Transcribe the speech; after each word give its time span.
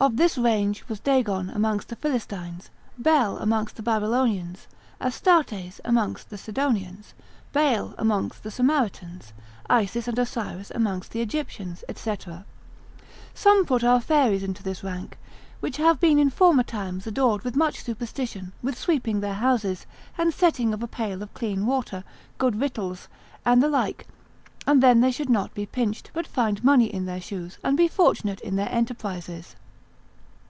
Of 0.00 0.16
this 0.16 0.38
range 0.38 0.84
was 0.88 1.00
Dagon 1.00 1.50
amongst 1.50 1.88
the 1.88 1.96
Philistines, 1.96 2.70
Bel 2.98 3.36
amongst 3.38 3.74
the 3.74 3.82
Babylonians, 3.82 4.68
Astartes 5.00 5.80
amongst 5.84 6.30
the 6.30 6.38
Sidonians, 6.38 7.14
Baal 7.52 7.96
amongst 7.98 8.44
the 8.44 8.50
Samaritans, 8.52 9.32
Isis 9.68 10.06
and 10.06 10.16
Osiris 10.16 10.70
amongst 10.72 11.10
the 11.10 11.20
Egyptians, 11.20 11.82
&c. 11.92 12.16
some 13.34 13.64
put 13.66 13.82
our 13.82 14.00
fairies 14.00 14.44
into 14.44 14.62
this 14.62 14.84
rank, 14.84 15.18
which 15.58 15.78
have 15.78 15.98
been 15.98 16.20
in 16.20 16.30
former 16.30 16.62
times 16.62 17.08
adored 17.08 17.42
with 17.42 17.56
much 17.56 17.82
superstition, 17.82 18.52
with 18.62 18.78
sweeping 18.78 19.18
their 19.18 19.34
houses, 19.34 19.84
and 20.16 20.32
setting 20.32 20.72
of 20.72 20.80
a 20.80 20.86
pail 20.86 21.24
of 21.24 21.34
clean 21.34 21.66
water, 21.66 22.04
good 22.38 22.54
victuals, 22.54 23.08
and 23.44 23.60
the 23.60 23.68
like, 23.68 24.06
and 24.64 24.80
then 24.80 25.00
they 25.00 25.10
should 25.10 25.28
not 25.28 25.52
be 25.54 25.66
pinched, 25.66 26.12
but 26.14 26.24
find 26.24 26.62
money 26.62 26.84
in 26.86 27.04
their 27.04 27.20
shoes, 27.20 27.58
and 27.64 27.76
be 27.76 27.88
fortunate 27.88 28.40
in 28.42 28.54
their 28.54 28.70
enterprises. 28.72 29.56